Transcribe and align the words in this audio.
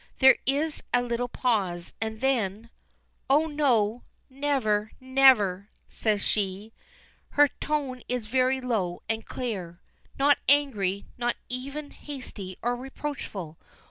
There 0.17 0.37
is 0.47 0.81
a 0.91 1.03
little 1.03 1.27
pause, 1.27 1.93
and 2.01 2.21
then: 2.21 2.71
"Oh, 3.29 3.45
no! 3.45 4.01
Never 4.31 4.93
never!" 4.99 5.69
says 5.87 6.25
she. 6.25 6.73
Her 7.29 7.47
tone 7.59 8.01
is 8.09 8.25
very 8.25 8.61
low 8.61 9.03
and 9.07 9.23
clear 9.27 9.79
not 10.17 10.39
angry, 10.49 11.05
not 11.19 11.35
even 11.49 11.91
hasty 11.91 12.57
or 12.63 12.75
reproachful. 12.75 13.59